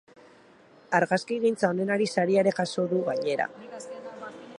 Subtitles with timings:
[0.99, 3.47] Argazkigintza onenari saria ere jaso du, gainera.